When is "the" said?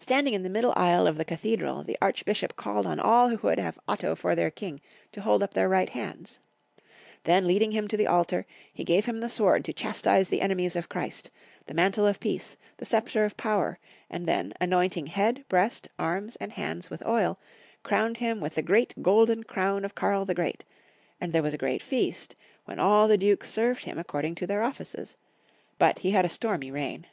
0.42-0.50, 1.16-1.24, 1.86-1.96, 7.96-8.08, 9.20-9.28, 10.28-10.40, 11.66-11.72, 12.78-12.84, 18.56-18.88, 20.24-20.34, 23.06-23.16